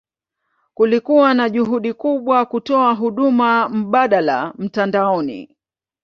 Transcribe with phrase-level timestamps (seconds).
[0.73, 5.55] Kulikuwa na juhudi kubwa kutoa huduma mbadala mtandaoni.